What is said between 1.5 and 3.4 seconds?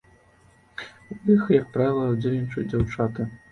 як правіла, удзельнічаюць дзяўчаты.